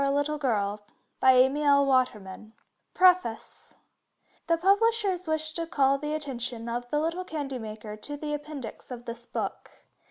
A. 0.01 0.03
TO 0.05 0.09
Elizabeth 0.15 0.79
and 1.21 1.55
Dorothy 1.61 2.53
PREFACE 2.95 3.75
THE 4.47 4.57
publishers 4.57 5.27
wish 5.27 5.53
to 5.53 5.67
call 5.67 5.99
the 5.99 6.15
attention 6.15 6.67
of 6.67 6.89
the 6.89 6.99
little 6.99 7.23
candy 7.23 7.59
maker 7.59 7.95
to 7.95 8.17
the 8.17 8.33
Appendix 8.33 8.89
in 8.89 9.03
this 9.03 9.27
book. 9.27 9.69